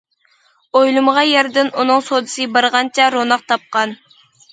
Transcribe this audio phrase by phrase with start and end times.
[0.77, 3.95] ئويلىمىغان يەردىن ئۇنىڭ سودىسى بارغانچە روناق تاپقان.